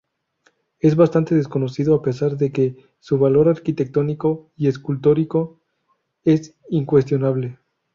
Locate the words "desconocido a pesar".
1.35-2.35